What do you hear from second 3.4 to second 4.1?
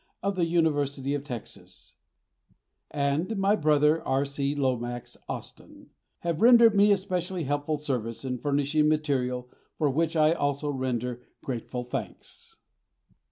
brother,